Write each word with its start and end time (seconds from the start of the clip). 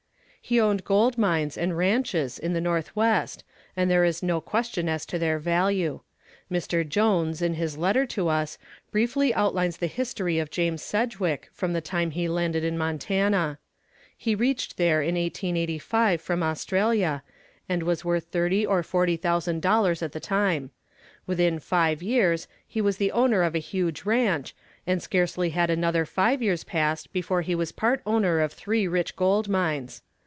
"He 0.43 0.59
owned 0.59 0.83
gold 0.83 1.17
mines 1.17 1.57
and 1.57 1.77
ranches 1.77 2.37
in 2.37 2.51
the 2.51 2.59
Northwest 2.59 3.45
and 3.77 3.89
there 3.89 4.03
is 4.03 4.21
no 4.21 4.41
question 4.41 4.89
as 4.89 5.05
to 5.05 5.17
their 5.17 5.39
value. 5.39 6.01
Mr. 6.51 6.85
Jones, 6.85 7.41
in 7.41 7.53
his 7.53 7.77
letter 7.77 8.05
to 8.07 8.27
us, 8.27 8.57
briefly 8.91 9.33
outlines 9.33 9.77
the 9.77 9.87
history 9.87 10.39
of 10.39 10.49
James 10.51 10.81
Sedgwick 10.81 11.47
from 11.53 11.71
the 11.71 11.79
time 11.79 12.11
he 12.11 12.27
landed 12.27 12.65
in 12.65 12.77
Montana. 12.77 13.59
He 14.17 14.35
reached 14.35 14.75
there 14.75 14.99
in 15.01 15.15
1885 15.15 16.19
from 16.19 16.43
Australia, 16.43 17.23
and 17.69 17.83
he 17.83 17.87
was 17.87 18.03
worth 18.03 18.25
thirty 18.25 18.65
or 18.65 18.83
forty 18.83 19.15
thousand 19.15 19.61
dollars 19.61 20.01
at 20.03 20.11
the 20.11 20.19
time. 20.19 20.71
Within 21.25 21.59
five 21.59 22.03
years 22.03 22.49
he 22.67 22.81
was 22.81 22.97
the 22.97 23.11
owner 23.13 23.43
of 23.43 23.55
a 23.55 23.59
huge 23.59 24.03
ranch, 24.03 24.53
and 24.85 25.01
scarcely 25.01 25.51
had 25.51 25.69
another 25.69 26.03
five 26.05 26.41
years 26.41 26.65
passed 26.65 27.13
before 27.13 27.41
he 27.41 27.55
was 27.55 27.71
part 27.71 28.01
owner 28.05 28.41
of 28.41 28.51
three 28.51 28.85
rich 28.85 29.15
gold 29.15 29.47
mines. 29.47 30.01